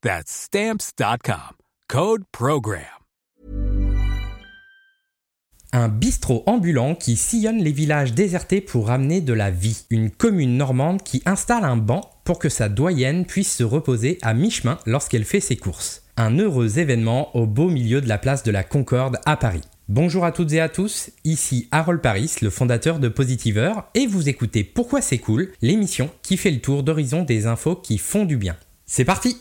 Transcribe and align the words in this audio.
That's 0.00 0.30
Stamps.com. 0.30 1.56
Code 1.88 2.22
PROGRAM. 2.30 2.82
Un 5.72 5.88
bistrot 5.88 6.44
ambulant 6.46 6.94
qui 6.94 7.16
sillonne 7.16 7.58
les 7.58 7.72
villages 7.72 8.12
désertés 8.12 8.60
pour 8.60 8.86
ramener 8.86 9.20
de 9.20 9.32
la 9.32 9.50
vie. 9.50 9.86
Une 9.90 10.12
commune 10.12 10.56
normande 10.56 11.02
qui 11.02 11.20
installe 11.26 11.64
un 11.64 11.76
banc 11.76 12.08
pour 12.22 12.38
que 12.38 12.48
sa 12.48 12.68
doyenne 12.68 13.26
puisse 13.26 13.52
se 13.56 13.64
reposer 13.64 14.18
à 14.22 14.34
mi-chemin 14.34 14.78
lorsqu'elle 14.86 15.24
fait 15.24 15.40
ses 15.40 15.56
courses. 15.56 16.04
Un 16.16 16.38
heureux 16.38 16.78
événement 16.78 17.36
au 17.36 17.48
beau 17.48 17.68
milieu 17.68 18.00
de 18.00 18.08
la 18.08 18.18
place 18.18 18.44
de 18.44 18.52
la 18.52 18.62
Concorde 18.62 19.18
à 19.26 19.36
Paris. 19.36 19.62
Bonjour 19.88 20.24
à 20.24 20.30
toutes 20.30 20.52
et 20.52 20.60
à 20.60 20.68
tous, 20.68 21.10
ici 21.24 21.66
Harold 21.72 22.02
Paris, 22.02 22.36
le 22.40 22.50
fondateur 22.50 23.00
de 23.00 23.08
Positiver, 23.08 23.72
et 23.96 24.06
vous 24.06 24.28
écoutez 24.28 24.62
Pourquoi 24.62 25.00
c'est 25.00 25.18
cool, 25.18 25.50
l'émission 25.60 26.08
qui 26.22 26.36
fait 26.36 26.52
le 26.52 26.60
tour 26.60 26.84
d'horizon 26.84 27.22
des 27.22 27.46
infos 27.46 27.74
qui 27.74 27.98
font 27.98 28.24
du 28.24 28.36
bien. 28.36 28.54
C'est 28.90 29.04
parti 29.04 29.36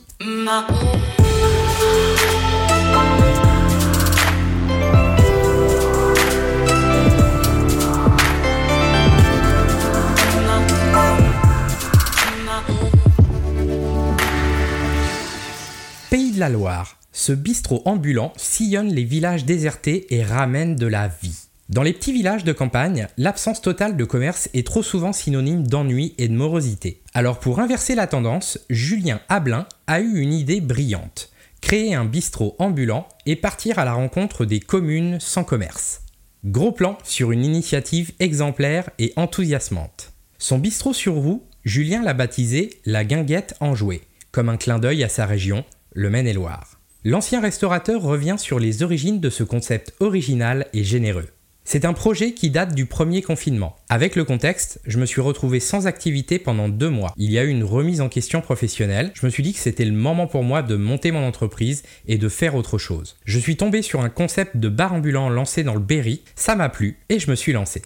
Pays 16.09 16.31
de 16.31 16.39
la 16.39 16.49
Loire, 16.49 16.99
ce 17.13 17.31
bistrot 17.31 17.81
ambulant 17.85 18.33
sillonne 18.35 18.89
les 18.89 19.05
villages 19.05 19.45
désertés 19.45 20.13
et 20.13 20.23
ramène 20.23 20.75
de 20.75 20.87
la 20.87 21.07
vie. 21.07 21.46
Dans 21.69 21.83
les 21.83 21.91
petits 21.91 22.13
villages 22.13 22.45
de 22.45 22.53
campagne, 22.53 23.09
l'absence 23.17 23.61
totale 23.61 23.97
de 23.97 24.05
commerce 24.05 24.47
est 24.53 24.65
trop 24.65 24.83
souvent 24.83 25.11
synonyme 25.11 25.67
d'ennui 25.67 26.15
et 26.17 26.29
de 26.29 26.33
morosité. 26.33 27.01
Alors 27.13 27.41
pour 27.41 27.59
inverser 27.59 27.93
la 27.93 28.07
tendance, 28.07 28.57
Julien 28.69 29.19
Ablin 29.27 29.67
a 29.85 29.99
eu 29.99 30.19
une 30.19 30.31
idée 30.31 30.61
brillante. 30.61 31.29
Créer 31.59 31.93
un 31.93 32.05
bistrot 32.05 32.55
ambulant 32.57 33.05
et 33.25 33.35
partir 33.35 33.79
à 33.79 33.85
la 33.85 33.93
rencontre 33.93 34.45
des 34.45 34.61
communes 34.61 35.19
sans 35.19 35.43
commerce. 35.43 36.03
Gros 36.45 36.71
plan 36.71 36.97
sur 37.03 37.33
une 37.33 37.43
initiative 37.43 38.13
exemplaire 38.19 38.89
et 38.97 39.11
enthousiasmante. 39.17 40.13
Son 40.37 40.59
bistrot 40.59 40.93
sur 40.93 41.15
roue, 41.15 41.43
Julien 41.65 42.01
l'a 42.01 42.13
baptisé 42.13 42.79
la 42.85 43.03
Guinguette 43.03 43.55
Enjouée, 43.59 44.03
comme 44.31 44.47
un 44.47 44.55
clin 44.55 44.79
d'œil 44.79 45.03
à 45.03 45.09
sa 45.09 45.25
région, 45.25 45.65
le 45.91 46.09
Maine-et-Loire. 46.09 46.79
L'ancien 47.03 47.41
restaurateur 47.41 48.01
revient 48.01 48.35
sur 48.37 48.57
les 48.57 48.83
origines 48.83 49.19
de 49.19 49.29
ce 49.29 49.43
concept 49.43 49.93
original 49.99 50.67
et 50.73 50.85
généreux. 50.85 51.27
C'est 51.69 51.83
un 51.83 51.91
projet 51.91 52.31
qui 52.31 52.49
date 52.49 52.73
du 52.73 52.85
premier 52.85 53.21
confinement. 53.21 53.75
Avec 53.89 54.15
le 54.15 54.23
contexte, 54.23 54.79
je 54.87 54.99
me 54.99 55.05
suis 55.05 55.19
retrouvé 55.19 55.59
sans 55.59 55.85
activité 55.85 56.39
pendant 56.39 56.69
deux 56.69 56.89
mois. 56.89 57.11
Il 57.17 57.29
y 57.29 57.37
a 57.37 57.43
eu 57.43 57.49
une 57.49 57.65
remise 57.65 57.99
en 57.99 58.07
question 58.07 58.39
professionnelle. 58.39 59.11
Je 59.13 59.25
me 59.25 59.29
suis 59.29 59.43
dit 59.43 59.51
que 59.51 59.59
c'était 59.59 59.83
le 59.83 59.91
moment 59.91 60.27
pour 60.27 60.43
moi 60.43 60.63
de 60.63 60.77
monter 60.77 61.11
mon 61.11 61.27
entreprise 61.27 61.83
et 62.07 62.17
de 62.17 62.29
faire 62.29 62.55
autre 62.55 62.77
chose. 62.77 63.17
Je 63.25 63.37
suis 63.37 63.57
tombé 63.57 63.81
sur 63.81 63.99
un 63.99 64.07
concept 64.07 64.55
de 64.55 64.69
bar 64.69 64.93
ambulant 64.93 65.27
lancé 65.27 65.63
dans 65.63 65.73
le 65.73 65.81
Berry. 65.81 66.21
Ça 66.37 66.55
m'a 66.55 66.69
plu 66.69 66.99
et 67.09 67.19
je 67.19 67.29
me 67.29 67.35
suis 67.35 67.51
lancé. 67.51 67.81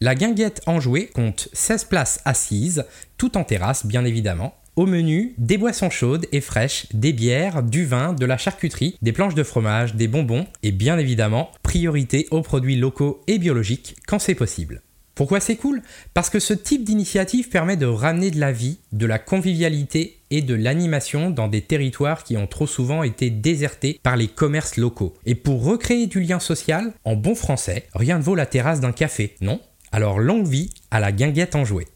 La 0.00 0.16
guinguette 0.16 0.62
enjouée 0.66 1.06
compte 1.06 1.50
16 1.52 1.84
places 1.84 2.20
assises, 2.24 2.84
tout 3.16 3.38
en 3.38 3.44
terrasse 3.44 3.86
bien 3.86 4.04
évidemment. 4.04 4.56
Au 4.80 4.86
menu, 4.86 5.34
des 5.36 5.58
boissons 5.58 5.90
chaudes 5.90 6.24
et 6.32 6.40
fraîches, 6.40 6.86
des 6.94 7.12
bières, 7.12 7.62
du 7.62 7.84
vin, 7.84 8.14
de 8.14 8.24
la 8.24 8.38
charcuterie, 8.38 8.96
des 9.02 9.12
planches 9.12 9.34
de 9.34 9.42
fromage, 9.42 9.94
des 9.94 10.08
bonbons 10.08 10.46
et 10.62 10.72
bien 10.72 10.96
évidemment, 10.96 11.50
priorité 11.62 12.26
aux 12.30 12.40
produits 12.40 12.76
locaux 12.76 13.20
et 13.26 13.36
biologiques 13.36 13.96
quand 14.06 14.18
c'est 14.18 14.34
possible. 14.34 14.80
Pourquoi 15.14 15.38
c'est 15.38 15.56
cool? 15.56 15.82
Parce 16.14 16.30
que 16.30 16.40
ce 16.40 16.54
type 16.54 16.82
d'initiative 16.82 17.50
permet 17.50 17.76
de 17.76 17.84
ramener 17.84 18.30
de 18.30 18.40
la 18.40 18.52
vie, 18.52 18.78
de 18.92 19.04
la 19.04 19.18
convivialité 19.18 20.16
et 20.30 20.40
de 20.40 20.54
l'animation 20.54 21.28
dans 21.28 21.48
des 21.48 21.60
territoires 21.60 22.24
qui 22.24 22.38
ont 22.38 22.46
trop 22.46 22.66
souvent 22.66 23.02
été 23.02 23.28
désertés 23.28 24.00
par 24.02 24.16
les 24.16 24.28
commerces 24.28 24.78
locaux. 24.78 25.12
Et 25.26 25.34
pour 25.34 25.62
recréer 25.62 26.06
du 26.06 26.20
lien 26.22 26.40
social, 26.40 26.94
en 27.04 27.16
bon 27.16 27.34
français, 27.34 27.84
rien 27.92 28.16
ne 28.16 28.22
vaut 28.22 28.34
la 28.34 28.46
terrasse 28.46 28.80
d'un 28.80 28.92
café, 28.92 29.34
non? 29.42 29.60
Alors 29.92 30.20
longue 30.20 30.46
vie 30.46 30.70
à 30.90 31.00
la 31.00 31.12
guinguette 31.12 31.54
enjouée. 31.54 31.88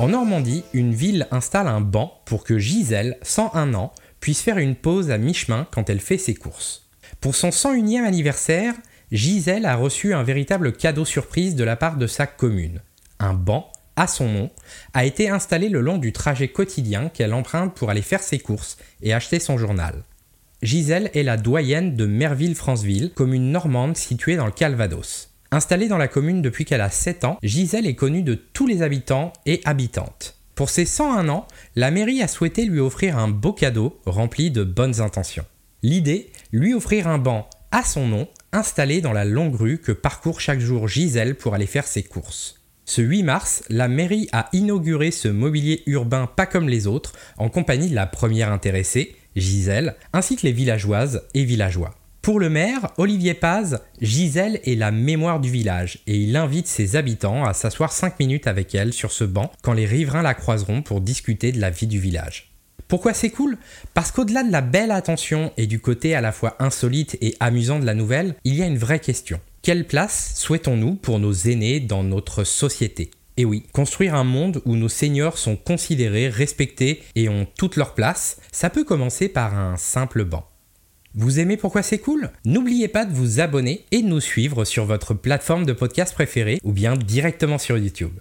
En 0.00 0.08
Normandie, 0.08 0.64
une 0.72 0.92
ville 0.92 1.28
installe 1.30 1.68
un 1.68 1.80
banc 1.80 2.20
pour 2.24 2.42
que 2.42 2.58
Gisèle, 2.58 3.16
101 3.22 3.74
ans, 3.74 3.92
puisse 4.18 4.40
faire 4.40 4.58
une 4.58 4.74
pause 4.74 5.10
à 5.12 5.18
mi-chemin 5.18 5.68
quand 5.70 5.88
elle 5.88 6.00
fait 6.00 6.18
ses 6.18 6.34
courses. 6.34 6.88
Pour 7.20 7.36
son 7.36 7.50
101e 7.50 8.04
anniversaire, 8.04 8.74
Gisèle 9.12 9.66
a 9.66 9.76
reçu 9.76 10.12
un 10.12 10.24
véritable 10.24 10.72
cadeau 10.72 11.04
surprise 11.04 11.54
de 11.54 11.62
la 11.62 11.76
part 11.76 11.96
de 11.96 12.08
sa 12.08 12.26
commune. 12.26 12.80
Un 13.20 13.34
banc, 13.34 13.70
à 13.94 14.08
son 14.08 14.28
nom, 14.28 14.50
a 14.94 15.04
été 15.04 15.30
installé 15.30 15.68
le 15.68 15.80
long 15.80 15.98
du 15.98 16.12
trajet 16.12 16.48
quotidien 16.48 17.08
qu'elle 17.08 17.32
emprunte 17.32 17.74
pour 17.74 17.88
aller 17.88 18.02
faire 18.02 18.22
ses 18.22 18.40
courses 18.40 18.78
et 19.00 19.14
acheter 19.14 19.38
son 19.38 19.58
journal. 19.58 20.02
Gisèle 20.62 21.10
est 21.14 21.22
la 21.22 21.36
doyenne 21.36 21.94
de 21.94 22.06
Merville-Franceville, 22.06 23.12
commune 23.14 23.52
normande 23.52 23.96
située 23.96 24.34
dans 24.34 24.46
le 24.46 24.52
Calvados. 24.52 25.33
Installée 25.54 25.86
dans 25.86 25.98
la 25.98 26.08
commune 26.08 26.42
depuis 26.42 26.64
qu'elle 26.64 26.80
a 26.80 26.90
7 26.90 27.22
ans, 27.22 27.38
Gisèle 27.44 27.86
est 27.86 27.94
connue 27.94 28.24
de 28.24 28.34
tous 28.34 28.66
les 28.66 28.82
habitants 28.82 29.32
et 29.46 29.60
habitantes. 29.64 30.36
Pour 30.56 30.68
ses 30.68 30.84
101 30.84 31.28
ans, 31.28 31.46
la 31.76 31.92
mairie 31.92 32.22
a 32.22 32.26
souhaité 32.26 32.64
lui 32.64 32.80
offrir 32.80 33.16
un 33.18 33.28
beau 33.28 33.52
cadeau 33.52 34.00
rempli 34.04 34.50
de 34.50 34.64
bonnes 34.64 35.00
intentions. 35.00 35.44
L'idée, 35.84 36.32
lui 36.50 36.74
offrir 36.74 37.06
un 37.06 37.18
banc 37.18 37.48
à 37.70 37.84
son 37.84 38.08
nom, 38.08 38.26
installé 38.50 39.00
dans 39.00 39.12
la 39.12 39.24
longue 39.24 39.54
rue 39.54 39.78
que 39.78 39.92
parcourt 39.92 40.40
chaque 40.40 40.58
jour 40.58 40.88
Gisèle 40.88 41.36
pour 41.36 41.54
aller 41.54 41.66
faire 41.66 41.86
ses 41.86 42.02
courses. 42.02 42.60
Ce 42.84 43.00
8 43.00 43.22
mars, 43.22 43.62
la 43.68 43.86
mairie 43.86 44.28
a 44.32 44.48
inauguré 44.52 45.12
ce 45.12 45.28
mobilier 45.28 45.84
urbain 45.86 46.26
pas 46.26 46.46
comme 46.46 46.68
les 46.68 46.88
autres, 46.88 47.12
en 47.38 47.48
compagnie 47.48 47.90
de 47.90 47.94
la 47.94 48.08
première 48.08 48.50
intéressée, 48.50 49.14
Gisèle, 49.36 49.94
ainsi 50.12 50.34
que 50.34 50.46
les 50.46 50.52
villageoises 50.52 51.22
et 51.32 51.44
villageois. 51.44 51.94
Pour 52.24 52.40
le 52.40 52.48
maire, 52.48 52.90
Olivier 52.96 53.34
Paz, 53.34 53.82
Gisèle 54.00 54.58
est 54.64 54.76
la 54.76 54.90
mémoire 54.90 55.40
du 55.40 55.50
village 55.50 55.98
et 56.06 56.16
il 56.16 56.36
invite 56.36 56.66
ses 56.66 56.96
habitants 56.96 57.44
à 57.44 57.52
s'asseoir 57.52 57.92
5 57.92 58.18
minutes 58.18 58.46
avec 58.46 58.74
elle 58.74 58.94
sur 58.94 59.12
ce 59.12 59.24
banc 59.24 59.52
quand 59.60 59.74
les 59.74 59.84
riverains 59.84 60.22
la 60.22 60.32
croiseront 60.32 60.80
pour 60.80 61.02
discuter 61.02 61.52
de 61.52 61.60
la 61.60 61.68
vie 61.68 61.86
du 61.86 61.98
village. 61.98 62.54
Pourquoi 62.88 63.12
c'est 63.12 63.28
cool? 63.28 63.58
Parce 63.92 64.10
qu'au-delà 64.10 64.42
de 64.42 64.50
la 64.50 64.62
belle 64.62 64.90
attention 64.90 65.52
et 65.58 65.66
du 65.66 65.80
côté 65.80 66.14
à 66.14 66.22
la 66.22 66.32
fois 66.32 66.56
insolite 66.60 67.18
et 67.20 67.36
amusant 67.40 67.78
de 67.78 67.84
la 67.84 67.92
nouvelle, 67.92 68.36
il 68.44 68.54
y 68.54 68.62
a 68.62 68.66
une 68.66 68.78
vraie 68.78 69.00
question. 69.00 69.38
Quelle 69.60 69.86
place 69.86 70.32
souhaitons-nous 70.34 70.94
pour 70.94 71.18
nos 71.18 71.34
aînés 71.34 71.78
dans 71.78 72.04
notre 72.04 72.44
société? 72.44 73.10
Et 73.36 73.44
oui, 73.44 73.66
construire 73.74 74.14
un 74.14 74.24
monde 74.24 74.62
où 74.64 74.76
nos 74.76 74.88
seniors 74.88 75.36
sont 75.36 75.56
considérés, 75.56 76.30
respectés 76.30 77.02
et 77.16 77.28
ont 77.28 77.46
toute 77.58 77.76
leur 77.76 77.92
place, 77.92 78.38
ça 78.50 78.70
peut 78.70 78.84
commencer 78.84 79.28
par 79.28 79.58
un 79.58 79.76
simple 79.76 80.24
banc. 80.24 80.48
Vous 81.16 81.38
aimez 81.38 81.56
pourquoi 81.56 81.82
c'est 81.84 82.00
cool? 82.00 82.32
N'oubliez 82.44 82.88
pas 82.88 83.04
de 83.04 83.14
vous 83.14 83.38
abonner 83.38 83.84
et 83.92 84.02
de 84.02 84.08
nous 84.08 84.18
suivre 84.18 84.64
sur 84.64 84.84
votre 84.84 85.14
plateforme 85.14 85.64
de 85.64 85.72
podcast 85.72 86.12
préférée 86.12 86.58
ou 86.64 86.72
bien 86.72 86.96
directement 86.96 87.58
sur 87.58 87.78
YouTube. 87.78 88.18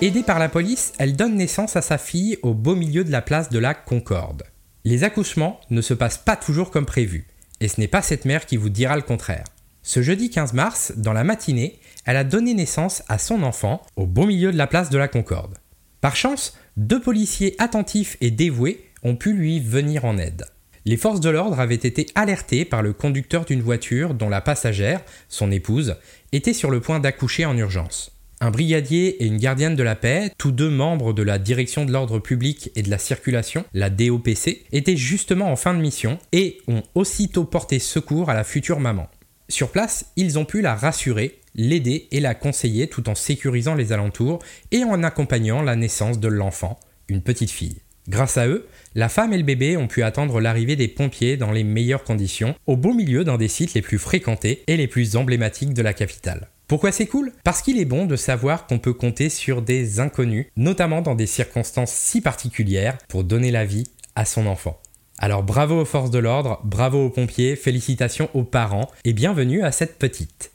Aidée 0.00 0.22
par 0.22 0.38
la 0.38 0.48
police, 0.48 0.94
elle 0.98 1.16
donne 1.16 1.36
naissance 1.36 1.76
à 1.76 1.82
sa 1.82 1.98
fille 1.98 2.38
au 2.42 2.54
beau 2.54 2.74
milieu 2.74 3.04
de 3.04 3.12
la 3.12 3.20
place 3.20 3.50
de 3.50 3.58
la 3.58 3.74
Concorde. 3.74 4.44
Les 4.86 5.04
accouchements 5.04 5.60
ne 5.68 5.82
se 5.82 5.92
passent 5.92 6.16
pas 6.16 6.36
toujours 6.36 6.70
comme 6.70 6.86
prévu, 6.86 7.26
et 7.60 7.68
ce 7.68 7.78
n'est 7.78 7.88
pas 7.88 8.00
cette 8.00 8.24
mère 8.24 8.46
qui 8.46 8.56
vous 8.56 8.70
dira 8.70 8.96
le 8.96 9.02
contraire. 9.02 9.44
Ce 9.82 10.00
jeudi 10.00 10.30
15 10.30 10.54
mars, 10.54 10.94
dans 10.96 11.12
la 11.12 11.24
matinée, 11.24 11.78
elle 12.06 12.16
a 12.16 12.24
donné 12.24 12.54
naissance 12.54 13.02
à 13.08 13.18
son 13.18 13.42
enfant 13.42 13.82
au 13.96 14.06
beau 14.06 14.24
milieu 14.24 14.50
de 14.50 14.56
la 14.56 14.66
place 14.66 14.88
de 14.88 14.96
la 14.96 15.08
Concorde. 15.08 15.58
Par 16.00 16.16
chance, 16.16 16.56
deux 16.78 17.00
policiers 17.00 17.54
attentifs 17.58 18.16
et 18.22 18.30
dévoués 18.30 18.88
ont 19.02 19.16
pu 19.16 19.32
lui 19.32 19.60
venir 19.60 20.04
en 20.04 20.18
aide. 20.18 20.44
Les 20.84 20.96
forces 20.96 21.20
de 21.20 21.30
l'ordre 21.30 21.60
avaient 21.60 21.74
été 21.74 22.06
alertées 22.14 22.64
par 22.64 22.82
le 22.82 22.92
conducteur 22.92 23.44
d'une 23.44 23.62
voiture 23.62 24.14
dont 24.14 24.28
la 24.28 24.40
passagère, 24.40 25.02
son 25.28 25.52
épouse, 25.52 25.96
était 26.32 26.52
sur 26.52 26.70
le 26.70 26.80
point 26.80 26.98
d'accoucher 26.98 27.44
en 27.44 27.56
urgence. 27.56 28.12
Un 28.40 28.50
brigadier 28.50 29.22
et 29.22 29.26
une 29.26 29.36
gardienne 29.36 29.76
de 29.76 29.84
la 29.84 29.94
paix, 29.94 30.32
tous 30.36 30.50
deux 30.50 30.70
membres 30.70 31.12
de 31.12 31.22
la 31.22 31.38
direction 31.38 31.84
de 31.84 31.92
l'ordre 31.92 32.18
public 32.18 32.72
et 32.74 32.82
de 32.82 32.90
la 32.90 32.98
circulation, 32.98 33.64
la 33.72 33.88
DOPC, 33.88 34.64
étaient 34.72 34.96
justement 34.96 35.52
en 35.52 35.54
fin 35.54 35.74
de 35.74 35.80
mission 35.80 36.18
et 36.32 36.58
ont 36.66 36.82
aussitôt 36.96 37.44
porté 37.44 37.78
secours 37.78 38.30
à 38.30 38.34
la 38.34 38.42
future 38.42 38.80
maman. 38.80 39.08
Sur 39.48 39.70
place, 39.70 40.06
ils 40.16 40.40
ont 40.40 40.44
pu 40.44 40.60
la 40.60 40.74
rassurer, 40.74 41.38
l'aider 41.54 42.08
et 42.10 42.18
la 42.18 42.34
conseiller 42.34 42.88
tout 42.88 43.08
en 43.08 43.14
sécurisant 43.14 43.76
les 43.76 43.92
alentours 43.92 44.40
et 44.72 44.82
en 44.82 45.04
accompagnant 45.04 45.62
la 45.62 45.76
naissance 45.76 46.18
de 46.18 46.26
l'enfant, 46.28 46.80
une 47.06 47.22
petite 47.22 47.50
fille. 47.52 47.82
Grâce 48.08 48.36
à 48.36 48.48
eux, 48.48 48.66
la 48.96 49.08
femme 49.08 49.32
et 49.32 49.38
le 49.38 49.44
bébé 49.44 49.76
ont 49.76 49.86
pu 49.86 50.02
attendre 50.02 50.40
l'arrivée 50.40 50.74
des 50.74 50.88
pompiers 50.88 51.36
dans 51.36 51.52
les 51.52 51.62
meilleures 51.62 52.02
conditions, 52.02 52.56
au 52.66 52.76
beau 52.76 52.94
milieu 52.94 53.22
d'un 53.22 53.36
des 53.36 53.46
sites 53.46 53.74
les 53.74 53.82
plus 53.82 53.98
fréquentés 53.98 54.64
et 54.66 54.76
les 54.76 54.88
plus 54.88 55.14
emblématiques 55.14 55.72
de 55.72 55.82
la 55.82 55.94
capitale. 55.94 56.48
Pourquoi 56.66 56.90
c'est 56.90 57.06
cool? 57.06 57.32
Parce 57.44 57.62
qu'il 57.62 57.78
est 57.78 57.84
bon 57.84 58.06
de 58.06 58.16
savoir 58.16 58.66
qu'on 58.66 58.80
peut 58.80 58.92
compter 58.92 59.28
sur 59.28 59.62
des 59.62 60.00
inconnus, 60.00 60.46
notamment 60.56 61.00
dans 61.00 61.14
des 61.14 61.28
circonstances 61.28 61.92
si 61.92 62.20
particulières, 62.20 62.98
pour 63.08 63.22
donner 63.22 63.52
la 63.52 63.64
vie 63.64 63.86
à 64.16 64.24
son 64.24 64.46
enfant. 64.46 64.80
Alors 65.18 65.44
bravo 65.44 65.82
aux 65.82 65.84
forces 65.84 66.10
de 66.10 66.18
l'ordre, 66.18 66.60
bravo 66.64 67.06
aux 67.06 67.10
pompiers, 67.10 67.54
félicitations 67.54 68.30
aux 68.34 68.42
parents 68.42 68.90
et 69.04 69.12
bienvenue 69.12 69.62
à 69.62 69.70
cette 69.70 69.96
petite. 69.96 70.50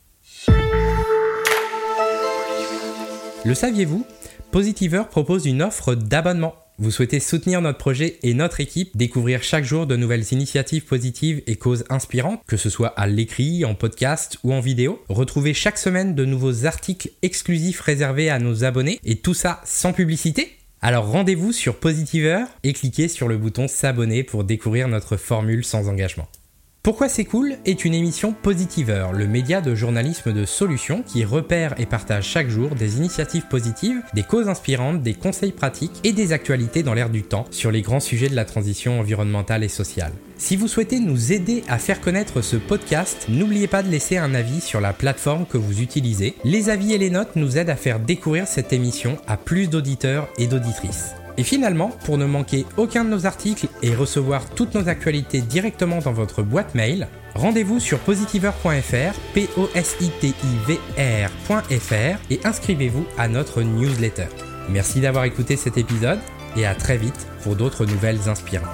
Le 3.46 3.54
saviez-vous? 3.54 4.06
Positiver 4.52 5.04
propose 5.10 5.46
une 5.46 5.62
offre 5.62 5.96
d'abonnement 5.96 6.56
vous 6.80 6.92
souhaitez 6.92 7.20
soutenir 7.20 7.62
notre 7.62 7.78
projet 7.78 8.20
et 8.24 8.34
notre 8.34 8.60
équipe, 8.60 8.96
découvrir 8.96 9.44
chaque 9.44 9.64
jour 9.64 9.88
de 9.88 9.96
nouvelles 9.96 10.32
initiatives 10.32 10.86
positives 10.86 11.42
et 11.48 11.56
causes 11.56 11.86
inspirantes, 11.90 12.42
que 12.48 12.58
ce 12.58 12.70
soit 12.70 12.90
à 12.90 13.08
l'écrit, 13.08 13.66
en 13.66 13.76
podcast 13.76 14.38
ou 14.44 14.54
en 14.54 14.60
vidéo. 14.60 15.02
Retrouvez 15.10 15.54
chaque 15.54 15.78
semaine 15.78 16.16
de 16.16 16.26
nouveaux 16.26 16.66
articles 16.66 17.10
exclusifs 17.22 17.82
réservés 17.82 18.30
à 18.30 18.40
nos 18.40 18.64
abonnés 18.64 19.00
et 19.04 19.16
tout 19.18 19.34
ça 19.34 19.62
sans 19.66 19.94
publicité 19.94 20.58
alors 20.82 21.08
rendez-vous 21.08 21.52
sur 21.52 21.78
Positiver 21.78 22.44
et 22.64 22.72
cliquez 22.72 23.08
sur 23.08 23.28
le 23.28 23.38
bouton 23.38 23.68
s'abonner 23.68 24.24
pour 24.24 24.44
découvrir 24.44 24.88
notre 24.88 25.18
formule 25.18 25.66
sans 25.66 25.90
engagement. 25.90 26.28
Pourquoi 26.88 27.10
c'est 27.10 27.26
cool 27.26 27.58
est 27.66 27.84
une 27.84 27.94
émission 27.94 28.32
Positiver, 28.32 29.08
le 29.14 29.28
média 29.28 29.60
de 29.60 29.76
journalisme 29.76 30.32
de 30.32 30.46
solutions 30.46 31.04
qui 31.06 31.26
repère 31.26 31.78
et 31.78 31.86
partage 31.86 32.24
chaque 32.24 32.48
jour 32.48 32.76
des 32.76 32.96
initiatives 32.96 33.46
positives, 33.50 34.02
des 34.14 34.24
causes 34.24 34.48
inspirantes, 34.48 35.04
des 35.04 35.14
conseils 35.14 35.52
pratiques 35.52 36.00
et 36.06 36.14
des 36.14 36.32
actualités 36.32 36.84
dans 36.84 36.94
l'air 36.94 37.10
du 37.10 37.24
temps 37.24 37.44
sur 37.52 37.72
les 37.72 37.82
grands 37.82 38.00
sujets 38.00 38.30
de 38.30 38.38
la 38.38 38.46
transition 38.46 39.02
environnementale 39.02 39.66
et 39.66 39.68
sociale. 39.68 40.14
Si 40.38 40.56
vous 40.56 40.70
souhaitez 40.70 41.02
nous 41.02 41.34
aider 41.34 41.66
à 41.68 41.78
faire 41.78 42.00
connaître 42.00 42.40
ce 42.40 42.56
podcast, 42.56 43.26
n'oubliez 43.28 43.68
pas 43.68 43.84
de 43.84 43.90
laisser 43.90 44.16
un 44.16 44.34
avis 44.34 44.62
sur 44.62 44.80
la 44.80 44.94
plateforme 44.94 45.46
que 45.46 45.58
vous 45.58 45.82
utilisez. 45.82 46.36
Les 46.46 46.70
avis 46.70 46.94
et 46.94 46.98
les 46.98 47.10
notes 47.10 47.36
nous 47.36 47.58
aident 47.58 47.70
à 47.70 47.76
faire 47.76 48.00
découvrir 48.00 48.48
cette 48.48 48.72
émission 48.72 49.18
à 49.28 49.36
plus 49.36 49.70
d'auditeurs 49.70 50.30
et 50.38 50.48
d'auditrices. 50.48 51.16
Et 51.38 51.44
finalement, 51.44 51.90
pour 52.06 52.18
ne 52.18 52.26
manquer 52.26 52.66
aucun 52.78 53.04
de 53.04 53.10
nos 53.10 53.26
articles 53.26 53.68
et 53.84 53.94
recevoir 53.94 54.50
toutes 54.50 54.74
nos 54.74 54.90
actualités 54.90 55.42
directement 55.42 56.00
dans 56.00 56.14
votre 56.14 56.42
boîte 56.42 56.74
mail, 56.74 57.08
rendez-vous 57.36 57.80
sur 57.80 58.00
positiver.fr, 58.00 59.20
p 59.34 59.48
o 59.56 59.70
s 59.76 59.96
i 60.02 60.10
t 60.20 60.28
i 60.30 60.34
v 60.68 60.80
r.fr 60.98 62.20
et 62.32 62.40
inscrivez-vous 62.44 63.06
à 63.18 63.28
notre 63.28 63.62
newsletter. 63.62 64.28
Merci 64.70 65.00
d'avoir 65.00 65.26
écouté 65.26 65.56
cet 65.56 65.78
épisode 65.78 66.20
et 66.56 66.66
à 66.66 66.74
très 66.74 66.98
vite 66.98 67.28
pour 67.44 67.56
d'autres 67.56 67.86
nouvelles 67.86 68.28
inspirantes. 68.28 68.68